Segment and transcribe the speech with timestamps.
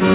[0.00, 0.06] สวั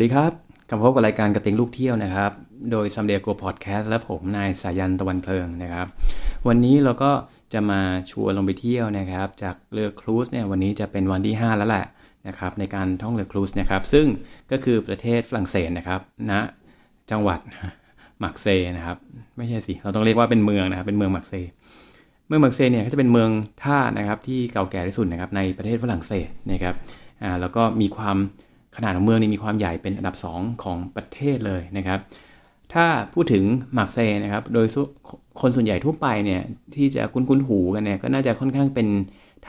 [0.00, 0.32] สดีครับ
[0.68, 2.32] กลับพบกับรายการกระติงลูกเที่ยวนะครับ
[2.70, 5.86] โดยซัมเดียโกพอดแคสต์และผมนายสายันตะวันเพลิงนะครับ
[6.48, 7.10] วันนี้เราก็
[7.52, 7.80] จะมา
[8.10, 11.86] ชวนลงไปเที่ยวนะครับ จากเรือครูซเนี่ยวันนี้จะเป็นวันที่ 5 แล้วแหละ
[12.28, 14.06] นะครับในการท่องเรือครูซนะครับ ซึ่ง
[14.50, 16.40] ก็คือประเทศฝรั่งเศสนะครับณนะ
[17.10, 17.40] จังหวัด
[18.24, 18.96] มักเซนะครับ
[19.36, 21.34] ไม่ใช่สิเราต้องเรียกว่าเป็นเมืองนะครับ เป็นเมืองมักเซ
[22.26, 23.30] เมืองมักเซเนี่ยก็จะเป็นเมือง
[23.64, 26.74] ท่านะครับ ที่เก่าแก่ที่สุดนะครับในประเทศฝรั่งเศสนะครับ
[27.22, 28.16] อ่าแล้วก็มีความ
[28.76, 32.00] ขนาดของเมืองนี่มีความใหญ่เป็นอันดับ 2 ของประเทศเลยนะครับ
[32.74, 33.44] ถ้าพูดถึง
[33.76, 34.66] มาร์เซนะครับ โดย
[35.40, 36.42] คนส่วนใหญ่ทั่วไปเนี่ย
[36.74, 38.88] ที่จะคุ้นๆหูกันเนี่ยก็น่าจะค่อนข้างเป็น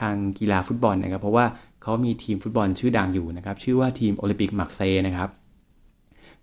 [0.00, 1.46] ทางกีฬาฟุตบอลนะครับ เพราะว่า
[1.82, 5.28] เขามีทีมฟุตบอลชื่อดังอยู่นะครับ ชื่อว่าทีมโอลิมปิกมาร์เซนะครับ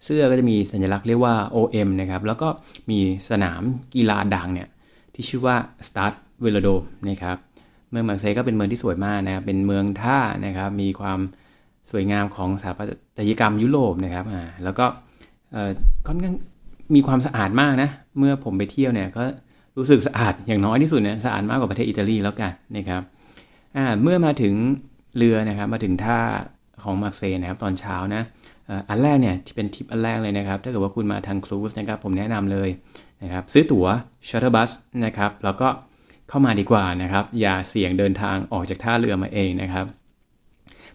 [0.03, 2.49] เสื้อก็จะมีสัญลักษณ์เรียกว่า OM นะครับ แล้วก็
[2.90, 2.99] มี
[3.30, 3.62] สนาม
[3.95, 4.67] กีฬาดังเนี่ย
[5.13, 5.55] ที่ชื่อว่า
[5.88, 7.37] Stade Velodrome นะครับ
[7.90, 11.20] เมืองมาร์เซย์ก็เป็นเมืองที่สวยมากนะครับ เป็นเมืองท่านะครับ มีความ
[11.91, 12.84] สวยงามของสถาปั
[13.18, 14.85] ตยกรรมยุโรปนะครับ อ่า แล้วก็
[16.07, 16.35] ค่อนข้าง
[16.96, 19.24] มีความสะอาดมากนะ เมื่อผมไปเที่ยวเนี่ยก็
[19.77, 23.02] รู้สึกสะอาดอย่างน้อยที่สุดเนี่ยสะอาดมากกว่าประเทศอิตาลีแล้วกันนะครับ
[23.77, 24.54] อ่า เมื่อมาถึง
[25.18, 26.20] เรือนะครับ มาถึงท่า
[26.84, 28.24] ของมาร์เซย์นะครับตอนเช้านะ
[28.89, 32.70] อันแรกเนี่ยที่เป็นทิปอันแรกเลยนะครับ ถ้าเกิดว่าคุณมาทาง cruise นะครับผมแนะนำเลย
[33.23, 33.85] นะครับซื้อตั๋ว
[34.29, 34.71] shuttle bus
[35.05, 35.67] นะครับแล้วก็
[36.29, 39.85] เข้ามาดีกว่านะครับ อย่าเสี่ยงเดินทางออกจากท่าเรือมาเองนะครับ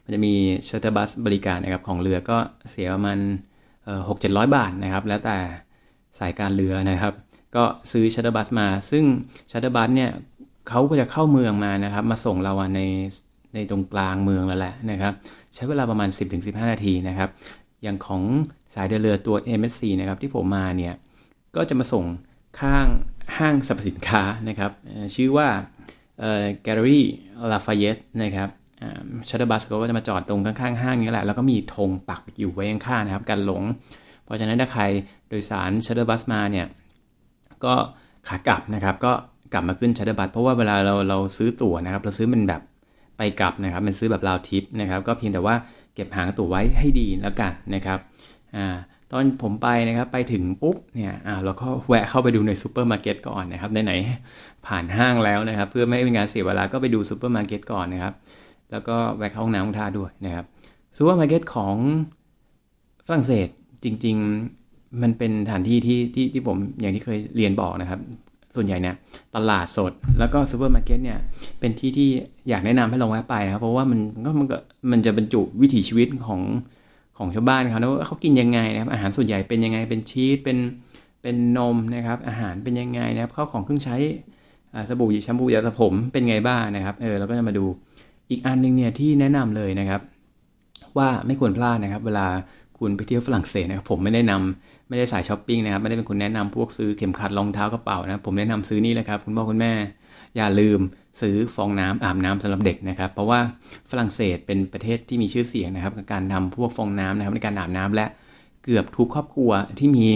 [0.02, 0.34] มันจะมี
[0.69, 2.36] shuttle bus บริการนะครับของเรือก็
[2.70, 3.19] เสียประมาณ
[4.08, 5.39] หกเจ็ดร้อยบาทนะครับ แล้วแต่
[6.19, 7.12] สายการเรือนะครับ
[7.56, 9.05] ก็ซื้อ shuttle bus มา ซึ่ง
[9.51, 10.11] shuttle bus เนี่ย
[10.69, 12.80] เขาก็จะเข้าเมืองมานะครับ มาส่งเราใน
[13.55, 15.12] ในตรงกลางเมืองแล้วแหละนะครับ
[15.55, 16.08] ใช้เวลาประมาณ
[16.41, 17.28] 10-15 นาทีนะครับ
[17.85, 18.23] อย่างของ
[18.75, 20.95] สายเดินเรือตัว MSC นะครับที่ผมมาเนี่ย
[21.57, 22.05] ก็จะมาส่ง
[22.61, 22.87] ข้าง
[23.37, 24.71] ห้างสรรพสินค้านะครับ
[25.15, 25.49] ชื่อว่า
[26.67, 27.01] Galeries
[27.51, 28.49] Lafayette นะครับ
[29.29, 33.63] shuttle bus ก็จะมาจอดตรงข้างๆห้างนี้แหละ แล้วก็มีธงปักอยู่ไว้ข้างๆนะครับกันหลง
[34.25, 34.83] เพราะฉะนั้นถ้าใคร
[35.29, 36.67] โดยสาร shuttle bus มาเนี่ย
[37.64, 37.75] ก็
[38.29, 39.13] ขากลับนะครับก็
[39.53, 42.63] กลับมาขึ้น shuttle bus เพราะว่าเวลาเราเราซื้อตั๋วนะครับ เราซื้อมันแบบ
[43.19, 45.55] ไปกลับนะครับมันซื้อแบบ round trip นะครับ ก็เพียงแต่ว่า
[45.95, 47.99] เก็บหางตั๋วไว้ให้ดีแล้วกันนะครับ
[48.57, 48.67] อ่า
[49.11, 58.15] ตอนผมไปนะครับไปถึงปุ๊บเนี่ยอ่าเราก็แวะเข้าไปดูในซูเปอร์มาร์เก็ตก่อนนะครับไหนๆผ่านห้างแล้วนะครับ เพื่อไม่ให้เป็นการเสียเวลาก็ไปดูซูเปอร์มาร์เก็ตก่อนนะครับ
[58.71, 60.45] แล้วก็แวะเข้าห้องน้ำห้องท่าด้วยนะครับ
[60.97, 61.77] ซูเปอร์มาร์เก็ตของ
[63.07, 63.49] ฝรั่งเศส
[63.85, 64.17] จริง
[64.61, 68.01] ๆ มันเป็นสถานที่ที่ที่ที่ผมอย่างที่เคยเรียนบอกนะครับ
[68.57, 68.95] ส่วนใหญ่เนี่ย
[69.37, 71.19] ตลาดสดแล้วก็ซูเปอร์มาร์เก็ตเนี่ย
[71.61, 72.09] เป็นที่ที่
[72.48, 74.57] อยากแนะนำให้ลองแวะไปนะครับ เพราะว่ามันก็มันก็
[74.91, 76.41] มันจะบรรจุวิถีชีวิตของ
[77.19, 80.59] ของชาวบ้านเขานะว่าเขากินยังไงนะครับอาหารส่วนใหญ่เป็นยังไงเป็นชีสเป็น
[81.23, 83.97] เป็นนมนะครับ อาหารเป็นยังไงนะครับข้าวของเครื่องใช้
[84.89, 87.64] สบู่แชมพูยาสระผมเป็นไงบ้างนะครับเออเราก็จะมาดู
[88.31, 90.01] อีกอันนึงเนี่ยที่แนะนำเลยนะครับ
[90.98, 92.27] ว่าไม่ควรพลาดนะครับ เวลา
[92.84, 99.72] คุณไปเที่ยวฝรั่งเศสนะครับผมไม่ได้นำไม่ได้สายช้อปปิ้งนะครับไม่ได้เป็นคนแนะนำพวกซื้อเข็มขัดรองเท้ากระเป๋านะผมแนะนำซื้อนี่แหละครับคุณพ่อคุณแม่
[100.36, 100.80] อย่าลืม
[101.20, 103.40] ซื้อฟองน้ำอาบน้ำสำหรับเด็กนะครับ เพราะว่า
[103.90, 108.06] ฝรั่งเศสเป็นประเทศที่มีชื่อเสียงนะครับกับการทำพวกฟองน้ำนะครับในการอาบน้ำและ
[108.64, 110.06] เกือบทุกครอบครัวที่มี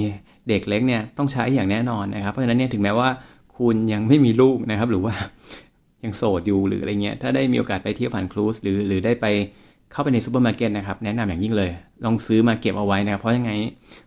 [0.49, 3.09] เด็กเล็กเนี่ยต้องใช้อย่างแน่นอนนะครับ เพราะฉะนั้นเนี่ยถึงแม้ว่า
[3.59, 5.15] คุณยังไม่มีลูกนะครับ หรือว่า
[6.05, 9.27] ยังโสดอยู่หรืออะไรเงี้ยถ้าได้มีโอกาสไปเที่ยวผ่าน cruise หรือหรือได้ไป
[9.93, 11.71] เข้าไปในซูเปอร์มาร์เก็ตนะครับ แนะนำอย่างยิ่งเลย
[12.05, 13.53] ลองซื้อมาเก็บเอาไว้นะเพราะยังไง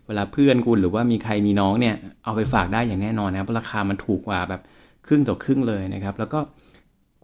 [0.06, 1.94] เวลาเพื่อนคุณหรือว่ามีใครมีน้องเนี่ย
[2.24, 4.60] เอาไปฝากได้อย่างแน่นอนนะเพราะราคามันถูกกว่าแบบ
[5.06, 6.38] ครึ่งต่อครึ่งเลยนะครับ แล้วก็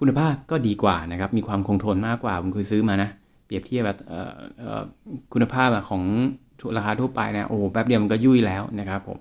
[0.01, 3.09] คุณภาพก็ดีกว่านะครับ มีความคงทนมากกว่าผมเคยซื้อมานะ
[3.47, 3.99] เปรียบเทียบแบบ
[5.33, 6.03] คุณภาพของ
[6.77, 9.19] ราคาทั่วไปนะโอ้แป๊บเดียวมันก็ยุ่ยแล้วนะครับผม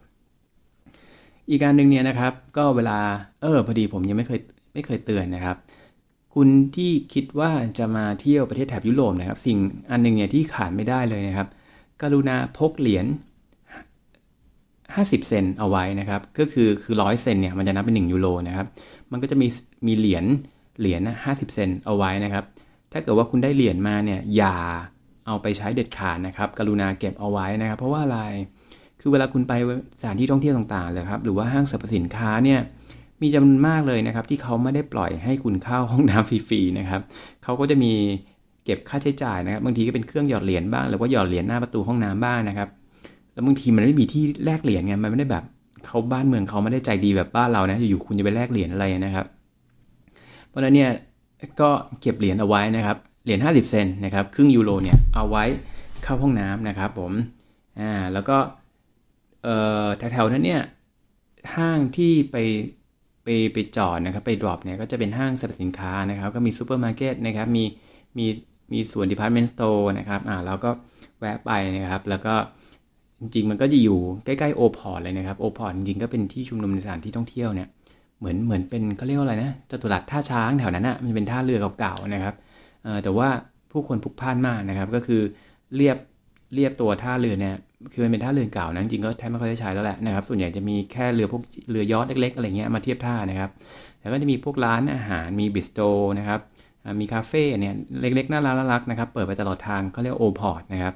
[1.50, 2.98] อีกการหนึ่งเนี่ยนะครับ ก็เวลา
[3.42, 4.40] เออพอดีผมยังไม่เคย
[4.74, 5.56] ไม่เคยเตือนนะครับ
[6.40, 9.58] คุณที่คิดว่าจะมาเที่ยวประเทศแถบยุโรปนะครับ สิ่ง
[9.92, 11.48] อันหนึ่งเนี่ยที่ขาดไม่ได้เลยนะครับ
[12.02, 13.06] กรุณาพกเหรียญ
[14.56, 18.68] 50 เซนเอาไว้นะครับ ก็คือคือร้อยเซนเนี่ยมันจะนับเป็น1ยูโรนะครับ
[19.12, 19.48] มันก็จะมี
[19.88, 20.26] มีเหรียญ
[20.80, 22.44] เหรียญห้าสิบเซนเอาไว้นะครับ
[22.92, 24.58] ถ้าเกิดว่าคุณได้เหรียญมาเนี่ยอย่า
[25.28, 28.20] เอาไปใช้เด็ดขาดนะครับ กรุณาเก็บเอาไว้นะครับ เพราะว่าอะไร
[29.02, 29.54] คือเวลาคุณไป
[30.00, 32.62] สถานที่ท่องเที่ยวต่างๆเลยครับ หรือว่าห้างสรรพสินค้าเนี่ย
[33.22, 37.02] มีจำนวนมากเลยนะครับ ที่เขาไม่ได้ปล่อยให้คุณเข้าห้องน้ำฟรีๆนะครับ
[37.44, 37.92] เขาก็จะมี
[38.64, 42.70] เก็บค่าใช้จ่ายนะครับ บางทีก็เป็นเครื่องหยอดเหรียญบ้างหรือว่าหยอดเหรียญหน้าประตูห้องน้ำบ้างนะครับ
[43.34, 45.44] แล้วบางทีมันไม่มีที่แลกเหรียญไงมันไม่ได้แบบ
[45.86, 49.26] เขาบ้านเมืองเขาไม่ได้ใจดีแบบบ้านเรานะอยู่ๆคุณจะไปแลกเหรียญอะไรนะครับ
[50.48, 50.92] เพราะฉะนั้นเนี่ย
[51.62, 51.70] ก็
[52.02, 55.44] เก็บเหรียญเอาไว้นะครับเหรียญ50 เซนนะครับครึ่งยูโรเนี่ยเอาไว้
[56.04, 57.12] เข้าห้องน้ำนะครับผม
[57.80, 58.38] อ่าแล้วก็
[59.44, 60.62] เอ่อแถวๆนั้นเนี่ย
[61.56, 62.36] ห้างที่ไป
[63.28, 67.64] ไปไปจอดนะครับไป drop เนี่ยก็จะเป็นห้างสรรพสินค้านะครับ ก็มีซูเปอร์มาร์เก็ตนะครับมี
[68.18, 68.26] มี
[68.74, 70.70] มีส่วน department store นะครับอ่าเราก็
[71.20, 72.36] แวะไปนะครับ แล้วก็
[73.20, 77.68] จริงๆ มันก็จะอยู่ใกล้ๆ Old Port เลยนะครับ Old Port จริงๆก็เป็นที่ชุมนุมในสถานที่ท่องเที่ยวเนี่ย
[78.20, 82.36] เหมือนเหมือนเป็นเขาเรียกว่าอะไรนะจตุรัสท่าช้างแถวนั้นอะ่ะมันเป็นท่าเรือเก่าๆนะครับ
[82.84, 83.30] เออแต่ว่า
[83.72, 85.22] ผู้คนพลุกพล่านมากนะครับ ก็คือ
[85.76, 85.98] เลียบ
[86.56, 87.56] เลียบตัวท่าเรือเนี่ย
[87.94, 93.50] คือมันเป็นท่าเรือเก่านะจริงก็แทบไม่ค่อยได้ใช้แล้วแหละนะครับ ส่วนใหญ่จะมีแค่เรือพวกเรือยอช์ตเล็ก ๆ อะไรเงี้ยมาเทียบท่านะครับ
[94.02, 95.80] แล้วก็จะมีพวกร้านอาหารมี bistro
[96.20, 96.40] นะครับ
[97.00, 100.94] มีคาเฟ่เนี่ยเล็กๆน่ารักน่ารักนะครับ เปิดไปตลอดทางเขาเรียก Old Port นะครับ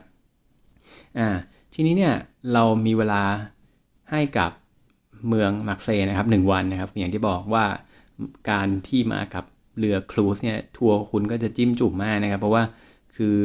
[1.18, 1.28] อ่า
[1.74, 2.14] ทีนี้เนี่ย
[2.54, 3.24] เรามีเวลา
[4.12, 4.52] ให้กับ
[5.28, 7.66] เมืองมาร์กเซยนะครับหนึ่งวันนะครับ อย่างที่บอกว่า
[8.50, 9.44] การที่มากับ
[9.80, 12.64] เรือครูซเนี่ยทัวร์คุณก็จะจิ้มจุ่มมากนะครับ เพราะว่า
[13.16, 13.38] คือ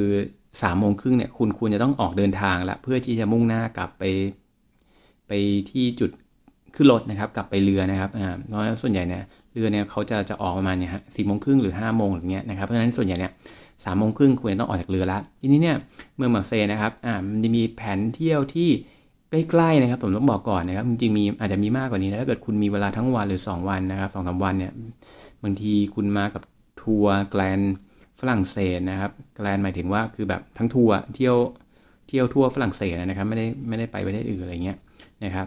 [0.63, 4.03] สามโมงครึ่งเนี่ยคุณควรจะต้องออกเดินทางละเพื่อที่จะมุ่งหน้ากลับไป
[5.29, 5.33] ไป
[5.71, 6.11] ที่จุด
[6.75, 9.23] ขึ้นรถนะครับ กลับไปเรือนะครับอ่าเพราะส่วนใหญ่เนี่ย
[9.53, 13.33] เรือเนี่ยเขาจะจะออกประมาณเนี่ยฮะสี่โมงครึ่งหรือห้าโมงอย่างเงี้ยนะครับเพราะฉะนั้นส่วนใหญ่เนี่ย
[13.85, 15.77] สามโมงครึ่งควรต้องออกจากเรือล้วทีนี้เนี่ย
[16.17, 18.69] เมืองมาร์เซนะครับอ่ามันจะมีแผนเที่ยวที่
[19.31, 24.73] ใกล้ๆนะครับผมต้องบอกก่อนนะครับจริงๆมีอาจจะมีมากกว่านี้นะถ้าเกิดคุณมีเวลาทั้งวันหรือ 2 วันนะครับสองสาวันเนี่ย
[25.43, 26.43] บางทีคุณมากับ
[26.83, 27.61] ทัวร์แกลน
[28.21, 31.37] ฝรั่งเศสนะครับ แกลนหมายถึงว่าคือแบบทั้งทัวร์เที่ยว
[32.09, 34.79] เที่ยวทั่วฝรั่งเศสนะครับไม่ได้ไม่ได้ไปประเทศอื่นอะไรเงี้ย
[35.25, 35.47] นะครับ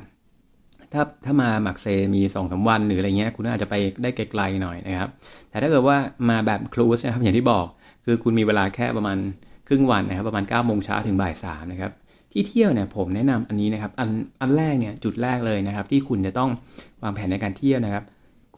[0.94, 5.10] ถ้าถ้ามาหมักเซมี2อสาวันหรืออะไรเงี้ยคุณอาจจะไปได้ไกลๆหน่อยนะครับ
[5.50, 5.98] แต่ถ้าเกิดว่า
[6.30, 7.66] มาแบบครูสนะครับอย่างที่บอก
[8.06, 9.18] คือคุณมีเวลาแค่ประมาณ
[9.68, 11.92] ครึ่งวันนะครับ ประมาณ9ก้าโมงเช้าถึงบ่ายสามนะครับ
[12.31, 14.10] ที่เที่ยวเนี่ยผมแนะนำอันนี้นะครับอัน
[14.42, 16.50] อันแรกเนี่ยจุดแรกเลยนะครับ ที่คุณจะต้อง
[17.04, 18.04] วางแผนในการเที่ยวนะครับ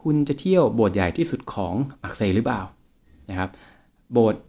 [0.02, 2.60] คุณจะเที่ยวโบสถ์ใหญ่ที่สุดของมาร์กเซยหรือเปล่า
[3.30, 3.48] นะครับ
[4.12, 4.42] โบสถ์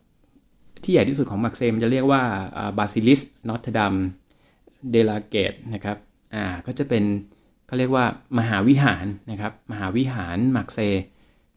[0.84, 2.22] ที่ใหญ่ที่สุดของมาร์กเซยจะเรียกว่า
[2.78, 3.94] Basilique Notre-Dame
[4.92, 5.98] de la Garde นะครับ
[6.36, 7.04] อ่าก็จะเป็น
[7.68, 8.06] เขาเรียกว่า
[8.40, 10.80] มหาวิหารนะครับ มหาวิหารมาร์กเซย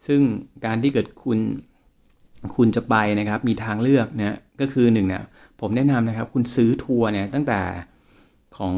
[0.07, 0.21] ซึ่ง
[0.65, 1.39] การที่เกิดคุณ
[2.57, 5.25] คุณจะไปนะครับ มีทางเลือกนะก็คือหนึ่งเนี่ย
[5.61, 7.61] ผมแนะนำนะครับ คุณซื้อทัวร์เนี่ยตั้งแต่
[8.57, 8.75] ของ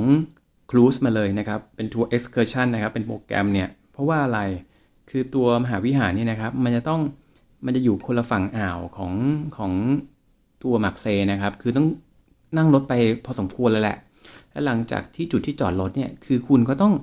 [0.71, 4.41] cruise มาเลยนะครับ เป็นทัวร์ excursion นะครับ เป็นโปรแกรมเนี่ย เพราะว่าอะไร
[5.11, 7.01] คือตัวมหาวิหารนี่นะครับ มันจะต้อง
[7.65, 9.13] มันจะอยู่คนละฝั่งอ่าวของ
[9.57, 9.73] ของ
[10.63, 11.87] ตัวมาร์กเซยนะครับ คือต้อง
[12.57, 12.95] นั่งรถไป
[13.25, 13.97] พอสมควรเลยแหละ
[14.53, 16.95] และหลังจากที่จุดที่จอดรถเนี่ยคือคุณก็ต้อง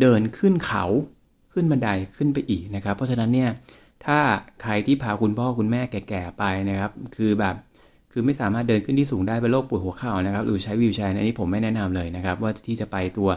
[0.00, 0.84] เดินขึ้นเขา
[1.52, 3.50] ขึ้นบันไดขึ้นไปอีกนะครับ เพราะฉะนั้นเนี่ย
[4.04, 4.18] ถ้า
[4.62, 7.54] ใครที่พาคุณพ่อคุณแม่แก่ๆไปนะครับ คือแบบ
[8.12, 13.28] คือไม่สามารถเดินขึ้นที่สูงได้เป็นโรคปวดหัวเข่านะครับ หรือใช้ wheelchair อันนี้ผมไม่แนะนำเลยนะครับ ว่าที่จะไปตัว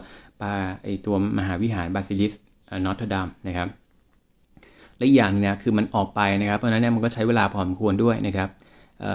[0.42, 0.54] ปา
[0.84, 2.34] ไอตัวมหาวิหาร Basilique
[2.86, 3.68] Notre-Dame นะครับ
[5.02, 8.50] และอย่างเนี่ยคือมันออกไปนะครับ เพราะฉะนั้นเนี่ยมันก็ใช้เวลาพอสมควรด้วยนะครับ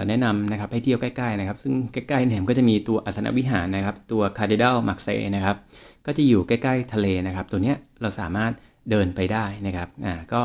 [0.08, 5.56] แนะนำนะครับให้เที่ยวใกล้ๆนะครับ ซึ่งใกล้ๆเนี่ยก็จะมีตัวอาสนวิหารนะครับ ตัว cathedral มาร์กเซยนะครับ
[6.06, 8.52] ก็จะอยู่ใกล้ๆทะเลนะครับ ตัวเนี้ยเราสามารถ
[8.90, 10.40] เดินไปได้นะครับอ่าก็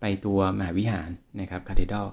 [0.00, 2.06] ไปตัวมหาวิหารนะครับ cathedral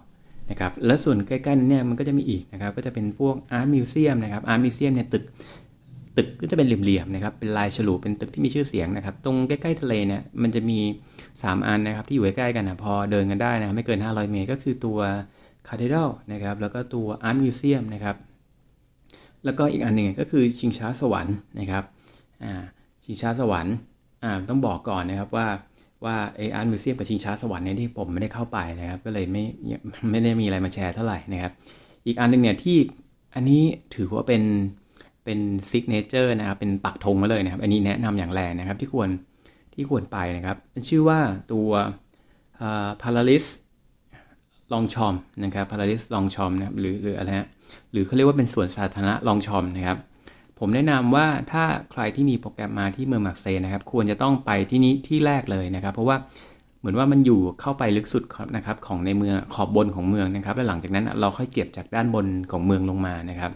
[0.50, 5.24] นะครับและส่วนใกล้ๆนั้นเนี่ยมันก็จะมีอีกนะครับ ก็จะเป็นพวก art museum นะครับ art museum เนี่ยตึก
[6.18, 10.80] ตึกก็จะเป็นเหลี่ยมๆนะครับเป็นลายฉลุเป็นตึกที่มีชื่อเสียงนะครับตรงใกล้ๆทะเลเนี่ยมันจะมี
[11.22, 15.00] 3 อันนะครับที่อยู่ใกล้ๆกันนะพอเดินกันได้นะไม่เกิน 500 เมตรก็คือตัว
[15.68, 18.16] cathedral นะครับแล้วก็ตัว art museum นะครับ
[19.46, 21.84] แล้วก็อีกอันหนึ่งก็คือชิงช้าสวรรค์นะครับ
[22.44, 22.64] อ่า
[23.04, 23.76] ชิงช้าสวรรค์
[24.24, 25.48] อ่าต้องบอกก่อนนะครับว่า
[26.06, 29.44] ว่าไอ้ art museum กับชิงช้าสวรรค์เนี่ยที่ผมไม่ได้เข้าไปนะครับก็เลยไม่
[30.12, 31.52] ไม่ได้มีอะไรมาแชร์เท่าไหร่นะครับ
[32.08, 32.78] อีกอันหนึ่งเนี่ยที่
[33.36, 33.62] อันนี้
[33.96, 34.44] ถือว่าเป็น
[35.26, 35.40] เป็น
[35.70, 39.10] signature นะครับเป็นปักธงมาเลยนะครับ อันนี้แนะนำอย่างแรงนะครับ ที่ควร
[39.74, 41.20] ที่ควรไปนะครับ เป็นชื่อว่า
[41.52, 41.70] ตัว
[43.02, 43.46] Palais
[44.74, 47.48] Longchamp นะครับ Palais Longchamp นะครับหรือหรืออะไรฮะ
[47.92, 49.98] หรือเขาเรียกว่าเป็นสวนสาธารณะ Longchamp นะครับ
[50.60, 56.18] ผมแนะนำว่าถ้าใครที่มีโปรแกรมมาที่เมืองมักเซนะครับ ควรจะต้องไปที่นี้ที่แรกเลยนะครับ เพราะว่า
[56.80, 58.24] เหมือนว่ามันอยู่เข้าไปลึกสุด
[58.56, 63.52] นะครับของในเมืองขอบบนของเมืองนะครับ และหลังจากนั้นเราค่อยเก็บจากด้านบนของเมืองลงมานะครับ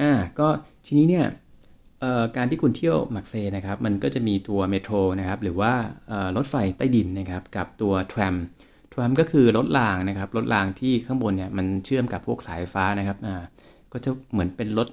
[0.00, 0.48] อ่าก็
[0.86, 1.26] ทีนี้เนี่ย
[2.36, 5.72] การที่คุณเที่ยวมักเซนะครับ มันก็จะมีตัวเมโทรนะครับ หรือว่า
[6.36, 8.34] รถไฟใต้ดินนะครับ กับตัวทรัม
[8.92, 13.42] ทรัมก็คือรถรางนะครับ รถรางที่ข้างบนเนี่ยมันเชื่อมกับพวกสายฟ้านะครับอ่า
[13.92, 14.88] ก็จะเหมือนเป็นรถ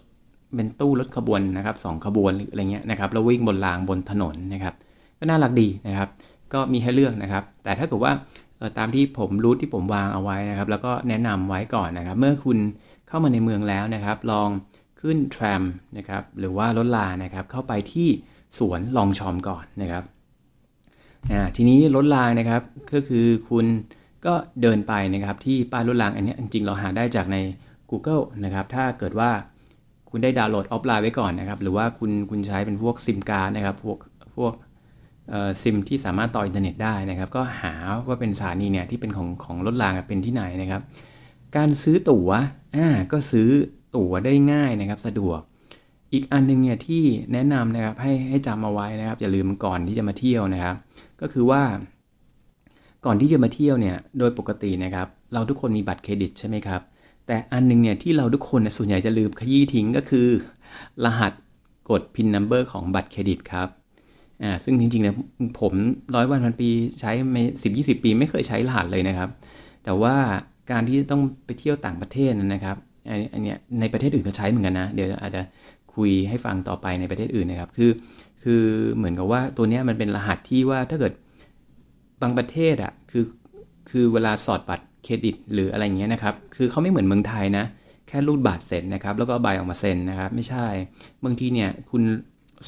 [0.55, 4.73] เป็นตู้รถขบวนนะครับสองขบวนหรืออะไรเงี้ยนะครับแล้ววิ่งบนรางบนถนนนะครับ
[5.19, 6.09] ก็น่ารักดีนะครับ
[6.53, 8.13] ก็มีให้เลือกนะครับ แต่ถ้าเกิดว่า
[8.77, 12.57] ตามที่ผมรู้ที่ผมวางเอาไว้นะครับ แล้วก็แนะนำไว้ก่อนนะครับ เมื่อคุณ
[13.07, 14.49] เข้ามาในเมืองแล้วนะครับ ลอง
[15.01, 15.61] ขึ้นทรม
[15.97, 18.07] นะครับหรือว่ารถลานะครับเข้าไปที่
[18.57, 20.03] สวนลองชอมก่อนนะครับ
[21.55, 22.61] ทีนี้รถรางนะครับ
[22.93, 23.65] ก็คือคุณ
[24.25, 27.37] ก็เดินไปนะครับที่ป้ายรถรางอันนี้จริงเราหาได้จากใน
[27.89, 29.31] Google นะครับถ้าเกิดว่า
[30.09, 33.97] คุณได้ดาวน์โหลดออฟไลน์ไว้ก่อนนะครับหรือว่าคุณคุณใช้เป็นพวกซิมการ์ดนะครับพวก
[34.37, 34.53] พวก
[35.61, 37.73] ซิมที่สามารถต่ออินเทอร์เน็ตได้นะครับ ก็หา
[38.07, 40.81] ว่าเป็นสถานีเนี่ยที่เป็นของของรถรางเป็นที่ไหนนะครับ
[41.55, 42.29] การซื้อตั๋ว
[42.75, 43.49] อ่าก็ซื้อ
[43.95, 45.39] ตั๋วได้ง่ายนะครับ สะดวก
[46.13, 47.03] อีกอันนึงเนี่ยที่
[47.33, 50.75] แนะนำนะครับให้ให้จำเอาไว้นะครับ อย่าลืมก่อนที่จะมาเที่ยวนะครับ
[51.21, 51.61] ก็คือว่า
[53.05, 56.81] ก่อนที่จะมาเที่ยวเนี่ยโดยปกตินะครับ เราทุกคนมีบัตรเครดิตใช่ไหมครับ
[57.27, 60.27] แต่อันนึงเนี่ยที่เราทุกคนส่วนใหญ่จะลืมขยี้ทิ้งก็คือ
[61.05, 61.33] รหัส
[61.89, 63.67] กด PIN number ของบัตรเครดิตครับ
[64.43, 65.15] อ่าซึ่งจริงๆนี่ย
[65.59, 65.73] ผม
[66.15, 66.69] ร้อยวันพันปี
[66.99, 69.29] ใช้ไม่สิบยี่สิบปีไม่เคยใช้รหัสเลยนะครับ
[69.83, 70.15] แต่ว่า
[70.71, 72.77] การที่ต้องไปเที่ยวต่างประเทศนะครับ
[73.33, 75.41] อันนี้ในประเทศอื่นก็ใช้เหมือนกันนะ เดี๋ยวอาจจะ
[75.95, 77.91] คุยให้ฟังต่อไปในประเทศอื่นนะครับ คือ
[78.43, 78.63] คือ
[78.95, 81.13] เหมือนกับว่าตัวนี้มันเป็นรหัสที่ว่าถ้าเกิด
[82.21, 83.25] บางประเทศอะคือ
[83.89, 87.65] คือเวลาสอดบัตรเครดิต หรืออะไรเงี้ยนะครับ คือเขาไม่เหมือนเมืองไทยนะ
[88.07, 90.65] แค่รูดบัตรเสร็จนะครับ แล้วก็ใบออกมาเซ็นนะครับ ไม่ใช่
[91.25, 92.03] บางทีเนี่ยคุณ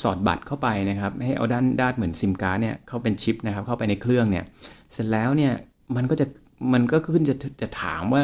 [0.02, 4.44] สอดบัตรเข้าไปนะครับ ให้เอาด้านด้านเหมือนซิมการ์ดเนี่ยเข้าเป็นชิปนะครับ เข้าไปในเครื่องเนี่ย
[4.92, 5.52] เสร็จแล้วเนี่ย
[5.96, 6.26] มันก็จะ
[6.74, 8.22] มันก็ขึ้นจะจะถามว่า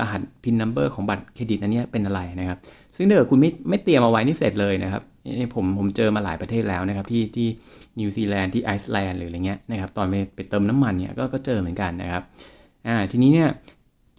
[0.00, 2.58] รหัส PIN number ของบัตรเครดิตอันนี้เป็นอะไรนะครับ
[2.96, 5.02] ซึ่งเดี๋ยวคุณไม่ไม่เตรียมเอาไว้นี่เสร็จเลยนะครับ
[5.38, 7.48] นี่ผมผมเจอมาหลายประเทศแล้วนะครับ ที่ที่
[7.98, 12.22] นิวซีแลนด์ที่ไอซ์แลนด์หรืออะไรเงี้ยนะครับตอนไปไปเติมน้ำมันเนี่ยก็ก็เจอเหมือนกันนะครับ
[12.86, 13.48] อ่าทีนี้เนี่ย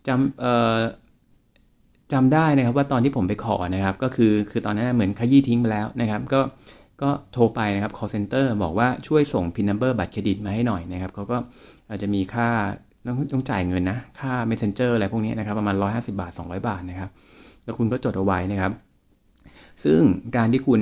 [0.07, 0.77] จำเอ่อ
[2.13, 6.41] จำได้นะครับว่าตอนที่ผมไปขอนะครับ ก็คือคือตอนนั้นเหมือนขยี้ทิ้งไปแล้วนะครับ ก็
[7.01, 11.38] ก็โทรไปนะครับ call center บอกว่าช่วยส่ง PIN number บัตรเครดิตมาให้หน่อยนะครับเขาก็
[11.89, 12.49] อาจจะมีค่า
[13.06, 17.10] ต้องต้องจ่ายเงินนะ ค่า messenger อะไรพวกนี้นะครับ ประมาณ 150 บาท 200 บาทนะครับ
[17.63, 18.72] แล้วคุณก็จดเอาไว้นะครับ
[19.84, 20.00] ซึ่ง
[20.36, 20.82] การที่คุณ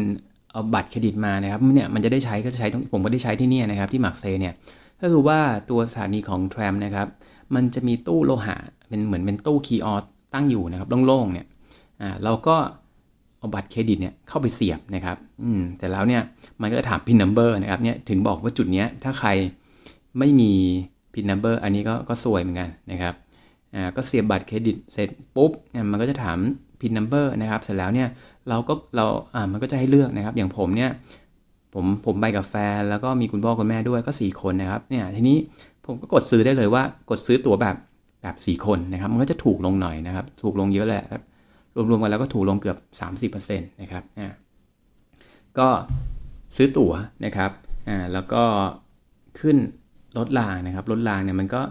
[0.52, 4.54] เอาบัตรเครดิตมานะครับเนี่ยมันจะได้ใช้ก็จะใช้ผมก็ได้ใช้ที่นี่นะครับที่มาร์กเซยเนี่ย
[5.02, 7.08] ก็คือว่าตัวสถานีของ tram นะครับ
[7.56, 8.56] มันจะมีตู้โลหะ
[8.90, 11.48] เป็นเหมือนเป็นตู้ kiosk ตั้งอยู่นะครับโล่งๆเนี่ย
[12.02, 12.56] อ่าเราก็
[13.40, 16.22] เอาบัตรเครดิตเนี่ยเข้าไปเสียบนะครับอืมแต่แล้วเนี่ย
[16.62, 19.30] มันก็จะถาม PIN number นะครับเนี่ยถึงบอกว่าจุดเนี้ยถ้าใคร
[20.20, 20.54] ไม่มี
[21.18, 23.14] PIN number อันนี้ก็ก็ซวยเหมือนกันนะครับ
[23.76, 25.52] อ่าก็เสียบบัตรเครดิตเสร็จปุ๊บ
[25.92, 26.38] มันก็จะถาม
[26.80, 28.08] PIN number นะครับ เสร็จแล้วเนี่ย
[28.50, 29.06] เราก็เรา
[29.36, 30.92] อ่ามันก็จะให้เลือกนะครับ อย่างผมเนี่ย
[31.74, 35.38] ผมผมไปกับแฟนแล้วก็มีคุณพ่อคุณแม่ด้วยก็ 4 คนนะครับเนี่ยทีนี้
[35.86, 37.76] ผมก็กดซื้อได้เลยว่ากดซื้อตั๋วแบบ
[38.22, 41.24] แบบ 4 คนนะครับ มันก็จะถูกลงหน่อยนะครับ ถูกลงเยอะแหละครับ
[41.90, 42.78] รวมๆกันแล้วก็ถูกลงเกือบ
[43.32, 44.28] 30%นะครับอ่า
[45.60, 45.68] ก็
[46.56, 46.94] ซื้อตั๋ว
[47.26, 47.52] นะครับ
[47.88, 48.44] อ่าแล้วก็
[49.40, 49.58] ขึ้น
[50.18, 51.62] รถรางนะครับรถรางเนี่ยมันก็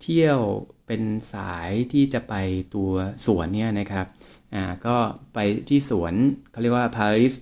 [0.00, 0.38] เที่ยว
[0.86, 1.02] เป็น
[1.34, 2.34] สายที่จะไป
[2.74, 2.90] ตัว
[3.26, 4.06] สวนเนี่ยนะครับ
[4.54, 4.96] อ่าก็
[5.34, 6.14] ไปที่สวน
[6.50, 7.34] เขาเรียกว่า Paris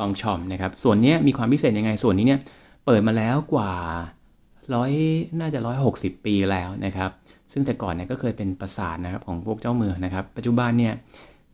[0.00, 2.40] ลองชอมนะครับส่วนนี้มีความพิเศษยังไงส่วนนี้เนี่ย
[2.86, 3.72] เปิดมาแล้วกว่า
[4.74, 4.92] ร้อย
[5.40, 7.10] น่าจะร้อยหกสิบปีแล้วนะครับ
[7.52, 10.94] ซึ่งแต่ก่อนเนี่ยก็เคยเป็นปราสาทนะครับของพวกเจ้าเมืองนะครับ ปัจจุบันเนี่ย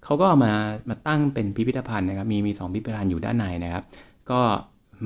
[0.04, 0.52] เขาก็มา
[0.88, 3.84] มาตั้งเป็นพิพิธภัณฑ์นะครับ มีมีสองพิพิธภัณฑ์อยู่ด้านในนะครับ
[4.30, 4.40] ก็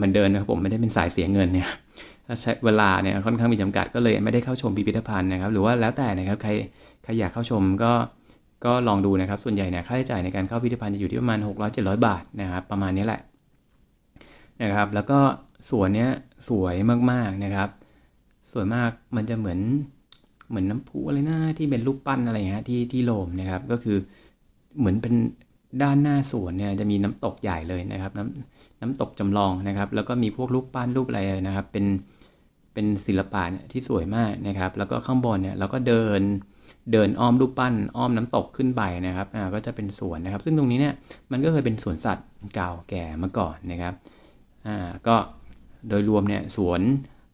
[0.01, 1.69] มันเดินนะครับผมไม่ได้เป็นสายเสียเงินเนี่ย
[2.41, 6.51] ใช้เวลาเนี่ยค่อนข้างมีจำกัดก็เลยไม่ได้เข้าชมพิพิธภัณฑ์นะครับ หรือว่าแล้วแต่นะครับใคร
[7.03, 7.93] ใครอยากเข้าชมก็
[8.65, 11.39] ก็ลองดูนะครับ ส่วนใหญ่เนี่ยค่าใช้จ่ายในการเข้าพิพิธภัณฑ์จะอยู่ที่ประมาณ
[11.73, 13.21] 600-700 บาทนะครับ ประมาณนี้แหละ
[14.63, 15.19] นะครับ แล้วก็
[15.71, 16.11] สวนเนี้ย
[16.49, 16.75] สวย
[17.11, 17.69] มากๆนะครับ
[18.51, 19.61] สวยมากมันจะเหมือน
[20.49, 23.97] เหมือนน้ำพุอะไรนะที่เป็นรูปปั้นอะไรเงี้ยที่ที่โลมนะครับ ก็คือ
[24.79, 25.15] เหมือนเป็น
[25.83, 31.87] ด้านหน้าสวนเนี่ยจะมีน้ำตกใหญ่เลยนะครับน้ำน้ำตกจำลองนะครับ แล้วก็มีพวกรูปปั้นรูปอะไรนะครับ เป็น
[32.75, 36.21] เป็นศิลปะที่สวยมากนะครับ แล้วก็ข้างบนเนี่ยเราก็เดิน
[36.93, 40.95] เดินอ้อมรูปปั้นอ้อมน้ำตกขึ้นไปนะครับอ่าก็จะเป็นสวนนะครับ ซึ่งตรงนี้เนี่ย
[41.33, 43.95] มันก็เคยเป็นสวนสัตว์เก่าแก่มาก่อนนะครับ
[44.67, 44.77] อ่า
[45.07, 45.17] ก็
[45.89, 46.81] โดยรวมเนี่ยสวน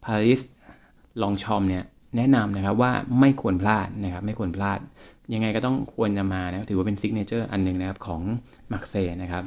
[0.03, 0.41] ปารีส
[1.21, 1.83] ลองชอมเนี่ย
[2.17, 4.79] แนะนำนะครับว่าไม่ควรพลาดนะครับ ไม่ควรพลาด
[5.33, 8.21] ยังไงก็ต้องควรจะมานะถือว่าเป็น signature อันหนึ่งนะครับของ
[8.71, 9.43] มาร์เซยนะครับ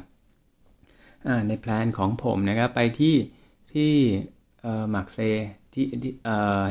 [1.47, 3.15] ใน plan ของผมนะครับไปที่
[3.73, 3.91] ที่
[4.95, 5.19] มาร์เซย
[5.73, 5.85] ที่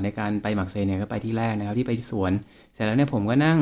[0.03, 2.33] ในการไปมาร์กเซยเนี่ยก็ไปที่แรกนะครับที่ไปที่สวน
[2.73, 3.59] เสร็จแล้วเนี่ยผมก็นั่ง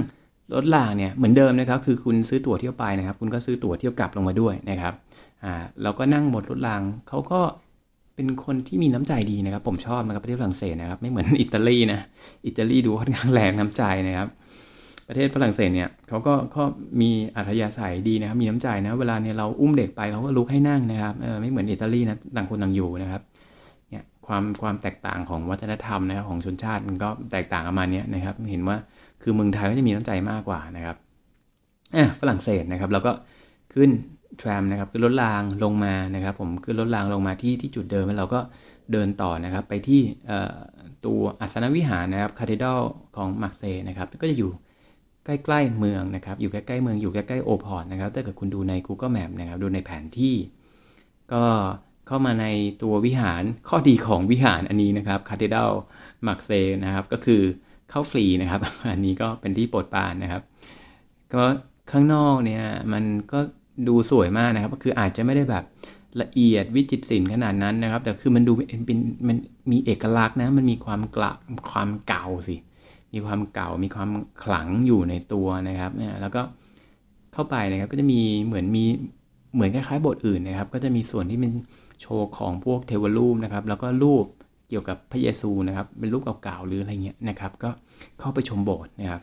[0.54, 4.94] รถรางเนี่ยเหมือนเดิมนะครับคือคุณซื้อตั๋วเที่ยวไปนะครับ คุณก็ซื้อตั๋วเที่ยวกลับลงมาด้วยนะครับ
[5.44, 5.52] อ่า
[5.82, 7.40] เราก็นั่งหมดรถรางเขาก็
[8.14, 12.00] เป็นคนที่มีน้ำใจดีนะครับ ผมชอบนะครับประเทศฝรั่งเศสนะครับ ไม่เหมือนอิตาลีนะ
[12.46, 14.28] อิตาลีดูค่อนข้างแรงน้ำใจนะครับ
[15.10, 16.62] ประเทศฝรั่งเศสเนี่ยเขาก็ก็
[17.00, 23.22] มีอัธยาศัยดีนะครับ มีน้ำใจนะ เวลาเนี่ยเราอุ้มเด็กไปเขาก็ลุกให้นั่งนะครับไม่เหมือนอิตาลีนะต่างคนต่างอยู่นะครับ
[23.90, 28.76] เนี่ยความความแตกต่างของวัฒนธรรมนะครับของชนชาติมันก็แตกต่างกันมาเนี้นะครับ เห็นว่า
[29.22, 30.96] คือเมืองไทยก็จะมีน้ำใจมากกว่านะครับ
[31.96, 33.12] อะฝรั่งเศสนะครับแล้วก็
[33.74, 33.90] ขึ้น
[34.40, 38.40] ทรมนะครับขึ้นรถรางลงมานะครับ ผมขึ้นรถรางลงมาที่ที่จุดเดิมแล้วเราก็
[38.92, 40.00] เดินต่อนะครับ ไปที่
[41.04, 42.80] ตัวอาสนวิหารนะครับ cathedral
[43.16, 44.50] ของมาร์เซยนะครับ ก็จะอยู่
[45.24, 50.36] ใกล้ๆเมืองนะครับ อยู่ใกล้ๆเมืองอยู่ใกล้ๆ Old Port นะครับ ถ้าเกิดคุณดูใน Google Map นะครับ ดูในแผนที่
[51.32, 51.44] ก็
[52.06, 52.46] เข้ามาใน
[52.82, 56.50] ตัววิหาร ข้อดีของวิหารอันนี้นะครับ cathedral มาร์กเซย
[56.84, 57.42] นะครับ ก็คือ
[57.90, 58.60] เข้าฟรีนะครับ
[58.90, 60.42] อันนี้ก็เป็นที่โปรดปรานนะครับ
[61.34, 61.42] ก็
[61.90, 63.38] ข้างนอกเนี่ยมันก็
[63.88, 65.64] ดูสวยมากนะครับ ก็คืออาจจะไม่ได้แบบ
[66.22, 68.98] ละเอียดวิจิตรศิลป์ขนาดนั้นนะครับ แต่คือมันดูเป็น
[69.28, 69.36] มัน
[69.72, 71.32] มีเอกลักษณ์นะ มันมีความกละ
[71.70, 72.56] ความเก่าสิ
[73.14, 74.10] มีความเก่ามีความ
[74.42, 76.42] ขลังอยู่ในตัวนะครับเนี่ยแล้วก็
[77.32, 78.84] เข้าไปนะครับก็จะมีเหมือนมี
[79.54, 81.52] เหมือนคล้ายๆบทอื่นนะครับ ก็จะมีส่วนที่เป็น
[82.00, 84.24] โชว์ของพวกเทวรูปนะครับ แล้วก็รูป
[84.68, 87.70] เกี่ยวกับพระเยซูนะครับ เป็นรูปเก่าๆหรืออะไรเงี้ยนะครับ ก็
[88.20, 89.22] เข้าไปชมโบสถ์นะครับ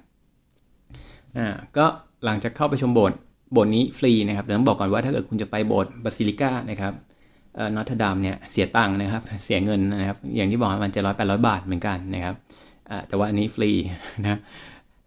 [1.37, 1.85] อ่าก็
[2.25, 3.17] หลังจากเข้าไปชมโบสถ์
[3.53, 6.93] โบสถ์นี้ฟรีนะครับแต่ต้องบอกก่อนว่าถ้าเกิดคุณจะไปโบสถ์ basilica นะครับ
[7.55, 12.35] เอ่อนอเทรอดามเนี่ยเสียตังค์นะครับ เสียเงินนะครับ อย่างที่บอกมันจะร้อยแปดร้อยบาทเหมือนกันนะครับ
[13.07, 13.71] แต่ว่าอันนี้ฟรี
[14.21, 14.39] นะ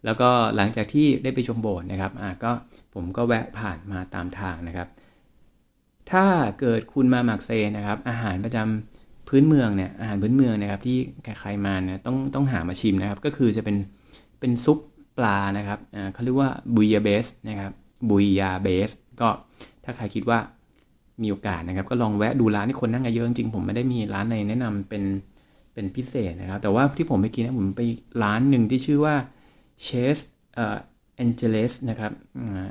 [0.05, 2.13] แล้วก็หลังจากที่ได้ไปชมโบสถ์นะครับ
[2.45, 2.51] ก็
[2.95, 4.89] ผมก็แวะผ่านมาตามทางนะครับ
[6.11, 6.25] ถ้า
[6.61, 13.77] เกิดคุณมามาร์กเซยนะครับ อาหารประจำพื้นเมืองเนี่ยอาหารพื้นเมืองนะครับที่ใครๆมาเนี่ยต้องต้องหามาชิมนะครับ ก็คือจะเป็น
[14.41, 14.79] เป็นซุป
[15.19, 15.79] ปลานะครับ
[16.13, 17.73] เขาเรียกว่าบุยาเบสนะครับ
[18.11, 19.29] บุยาเบส ก็
[19.85, 20.39] ถ้าใครคิดว่า
[21.23, 25.03] มีโอกาสนะครับ ก็ลองแวะดูร้านที่คนนั่งเยอะจริงผมไม่ได้มีร้านในแนะนำเป็น
[25.75, 27.83] เป็นพิเศษนะครับ แต่ว่าที่ผมไปกินนะผมไป
[28.23, 29.15] ร้านหนึ่งที่ชื่อว่า
[29.83, 30.19] เชส
[30.55, 30.77] เอ่อ
[31.17, 32.13] แองเจลิสนะครับ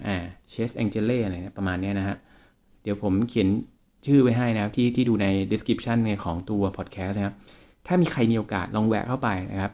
[0.08, 0.18] อ่า
[0.50, 2.16] เชสแองเจเล่อะไรนะประมาณนี้นะฮะ
[2.84, 3.48] เดี๋ยวผมเขียน
[4.06, 7.36] ชื่อไว้ให้นะครับที่ที่ดูใน description ในของตัว podcast นะครับ
[7.88, 9.72] ถ้ามีใครมีโอกาสลองแวะเข้าไปนะครับ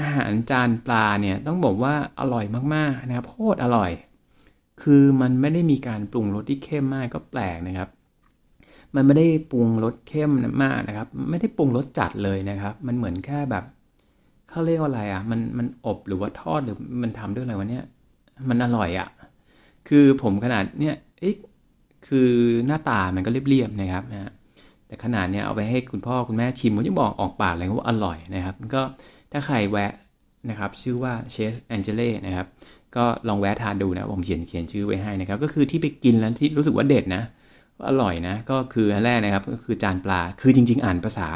[0.00, 2.44] อาหารจานปลาเนี่ยต้องบอกว่าอร่อย
[2.74, 3.90] มากๆนะครับโคตรอร่อย
[4.82, 7.88] คือมันไม่ได้มีการปรุงรสที่เข้มมากก็แปลกนะครับ
[8.94, 10.30] มันไม่ได้ปรุงรสเข้ม
[10.62, 13.64] มากนะครับ ไม่ได้ปรุงรสจัดเลยนะครับ มันเหมือนแค่แบบ
[14.50, 17.84] เขาเรียกว่าอะไรอะ มันมันอบหรือว่าทอดหรือมันทำด้วยอะไรวะเนี่ย
[18.48, 19.08] มันอร่อยอะ
[19.88, 21.34] คือผมขนาดเนี่ยเอ๊ะ
[22.08, 22.30] คือ
[22.66, 24.32] หน้าตามันก็เรียบๆนะครับนะ
[24.86, 28.82] แต่ขนาดเนี้ยเอาไปให้คุณพ่อคุณแม่ชิมผมจะบอกออกปากเลยว่าอร่อยนะครับ ก็
[29.32, 29.92] ถ้าใครแวะ
[30.50, 32.46] นะครับชื่อว่าเชสแองเจเล่นะครับ
[32.96, 37.22] ก็ลองแวะทานดูนะผมเขียนเขียนชื่อไว้ให้นะครับ ก็คือที่ไปกินแล้วที่รู้สึกว่าเด็ดนะ
[37.86, 41.28] อร่อยนะ ก็คืออันแรกนะครับ ก็คือจานปลา คือจริง ๆ อ่านภาษา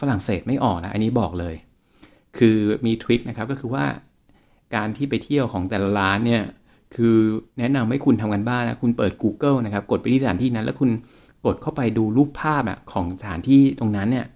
[0.00, 1.54] ฝรั่งเศสไม่ออกนะ อันนี้บอกเลย
[2.38, 3.84] คือมีทริคนะครับ ก็คือว่า
[4.74, 6.42] การที่ไปเที่ยวของแต่ละร้านเนี่ย
[6.96, 7.16] คือ
[7.58, 10.90] แนะนำให้คุณทำกันบ้านนะ คุณเปิด Google นะครับ กดไปที่สถานที่นั้น แล้วคุณ
[11.46, 14.26] กดเข้าไปดูรูปภาพอะของสถานที่ตรงนั้นเนี่ย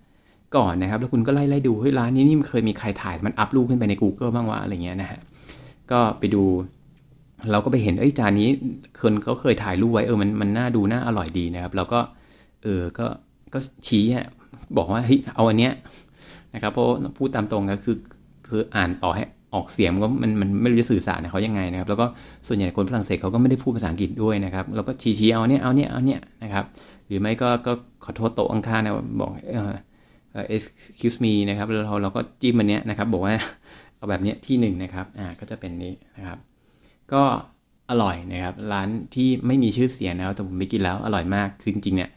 [0.56, 5.20] ก่อนนะครับ แล้วคุณก็ไล่ไล่ดู เฮ้ยร้านนี้นี่มันเคยมีใครถ่าย มันอัพรูปขึ้นไปใน Google บ้างวะ อะไรเงี้ยนะฮะ
[5.90, 6.42] ก็ไปดู
[7.53, 8.48] เราก็ไปเห็นเอ้ยจานนี้
[9.01, 12.01] คนเขาเคยถ่ายรูปไว้เออมันมันน่าดูน่าอร่อยดีนะครับ เราก็
[12.62, 13.07] เออก็
[13.55, 14.27] ก็ชี้อะ
[14.77, 15.72] บอกว่าเฮ้ยเอาอันเนี้ย
[16.55, 16.87] นะครับเพราะ
[17.18, 17.96] พูดตามตรงก็คือ
[18.48, 19.22] คืออ่านต่อให้
[19.55, 22.07] ออกเสียงก็มันมันไม่รู้จะสื่อสารเขายังไงนะครับ แล้วก็
[22.46, 26.64] ส่วนใหญ่คนฝรั่งเศสเขาก็ไม่ได้พูดภาษาอังกฤษด้วยนะครับเราก็ชี้ชี้เอาเนี้ยเอาเนี้ยเอาเนี้ยนะครับ
[27.07, 27.72] หรือไม่ก็ก็
[28.05, 29.72] ขอโทษโต๊ะข้างๆนะบอกเออ
[30.55, 33.35] excuse me นะครับเราเราก็จิ้มอันเนี้ยนะครับ บอกว่า
[33.96, 36.38] เอาแบบเนี้ยที่1นนะครับอ่าก็จะเป็นนี้นะครับ
[37.12, 37.23] ก็
[37.90, 42.11] อร่อยนะครับ ร้านที่ไม่มีชื่อเสียงนะครับแต่ผมไปกินแล้วอร่อยมากคือจริงๆเนี่ย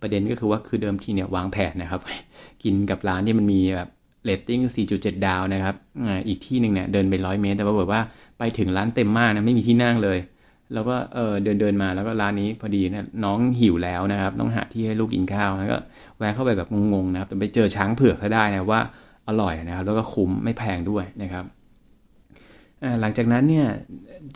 [0.00, 2.00] ประเด็นก็คือว่าคือเดิมทีเนี่ยวางแผนนะครับ
[2.62, 3.88] กินกับร้านที่มันมีแบบ
[4.24, 4.60] เรตติ้ง
[4.94, 8.00] 4.7 ดาวนะครับอ่าอีกที่หนึ่งเนี่ยเดินไปร้อยเมตร แต่ว่าแบบว่า
[8.38, 10.18] ไปถึงร้านเต็มมากนะไม่มีที่นั่งเลย
[10.74, 15.78] แล้วก็เออเดินเดินมาแล้วก็ร้านนี้พอดีนะน้องหิวแล้วนะครับต้องหาที่ให้ลูกกินข้าวแล้วก็
[16.18, 18.80] แวะเข้าไปแบบงงๆนะครับแต่ไปเจอช้างเผือกซะได้นะว่า
[19.28, 21.44] อร่อยนะครับ แล้วก็คุ้มไม่แพงด้วยนะครับ
[23.00, 23.68] หลังจากนั้นเนี่ย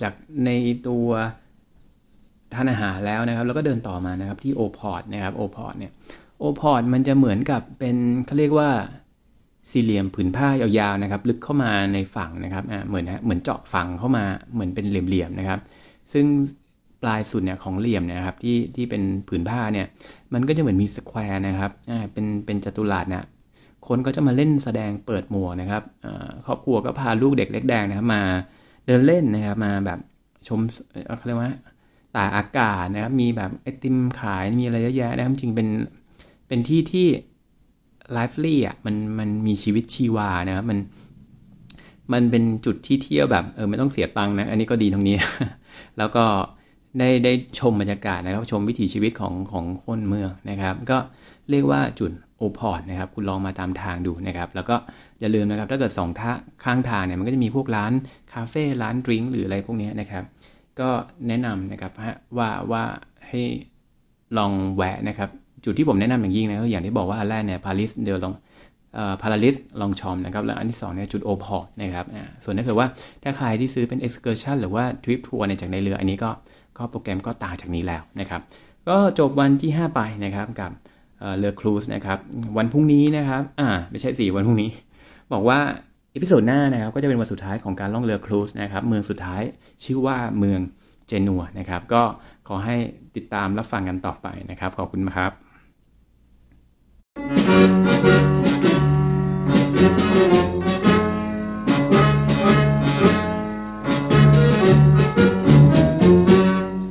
[0.03, 0.51] จากใน
[0.89, 1.09] ตัว
[2.55, 5.93] ทานอาหารแล้วนะครับ แล้วก็เดินต่อมานะครับที่ Old Port นะครับ Old Port เนี่ย
[6.39, 8.71] Old Port มันจะเหมือนกับเป็นเขาเรียกว่า
[9.71, 15.61] สี่เหลี่ยมผืนผ้ายาวๆนะครับ ลึกเข้ามาในฝั่งนะครับอ่าเหมือนเหมือนเจาะฝั่งเข้ามาเหมือนเป็นเหลี่ยมๆนะครับ
[16.13, 16.25] ซึ่ง
[17.03, 19.87] ปลายสุดเนี่ยของเหลี่ยมนะครับที่ที่เป็นผืนผ้าเนี่ย
[20.33, 23.25] มันก็จะเหมือนมี square นะครับอ่าเป็นเป็นจัตุรัสเนี่ย
[23.89, 25.83] คนก็จะมาเล่นแสดงเปิดหมวกนะครับ
[26.47, 28.23] ครอบครัวก็พาลูกเด็กเล็กแดงนะครับมา
[28.87, 29.99] เดินเล่นนะครับมาแบบ
[30.49, 30.61] ชม
[31.17, 31.53] เขาเรียกว่า
[32.17, 35.69] ตาอากาศนะครับมีแบบไอติมขายมีอะไรเยอะแยะนะครับจริงเป็น
[36.49, 37.07] เป็นที่ที่
[38.13, 40.79] lively อะมันมันมีชีวิตชีวานะครับมัน
[42.13, 45.17] มันเป็นจุดที่เที่ยวแบบเออไม่ต้องเสียตังค์นะ อันนี้ก็ดีตรงนี้
[45.99, 46.25] แล้วก็
[46.99, 50.99] ได้ได้ชมบรรยากาศนะครับ ชมวิถีชีวิตของของคนเมืองนะครับ ก็
[51.51, 54.77] เรียกว่าจุด Old Port นะครับคุณลองมาตามทางดูนะครับแล้วก็
[55.21, 56.33] อย่าลืมนะครับถ้าเกิดสองท่า
[56.65, 57.93] ข้างทางเนี่ยมันก็จะมีพวกร้าน
[58.33, 60.25] คาเฟ่ร้าน drink หรืออะไรพวกนี้นะครับ
[60.81, 60.89] ก็
[61.29, 61.93] แนะนำนะครับ
[62.39, 62.83] ว่าว่า
[63.29, 63.41] ให้
[64.39, 65.29] ลองแวะนะครับ
[65.65, 68.35] จุดที่ผมแนะนำอย่างยิ่งนะก็อย่างที่บอกว่าอันแรกเนี่ย Palais de Long
[68.95, 72.89] เอ่อ Palais Longchamp นะครับแล้วอันที่2เนี่ยจุด Old Port นะครับอ่าส่วนถ้าเกิดว่า
[73.23, 76.31] ถ้าใครที่ซื้อเป็น excursion หรือว่าทริปทัวร์ในจากในเรืออันนี้ก็
[76.79, 78.41] ก็โปรแกรมก็ต่างจากนี้แล้วนะครับ
[78.89, 80.71] ก็จบวันที่ 5 ไปนะครับกับ
[81.39, 82.19] เรือ cruise นะครับ
[82.57, 84.71] วันพรุ่งนี้นะครับอ่าไม่ใช่สี่วันพรุ่งนี้
[85.33, 85.59] บอกว่า
[86.15, 89.43] อีพิโซดหน้านะครับก็จะเป็นวันสุดท้ายของการล่องเรือครูสนะครับเมืองสุดท้าย
[89.85, 90.61] ชื่อว่าเมือง
[91.07, 92.03] เจนัวนะครับ ก็
[92.49, 92.77] ขอให้
[93.17, 95.33] ติดตามรับฟังกันต่อไปนะครับ ขอบคุณครับ
[99.79, 100.58] Thank you.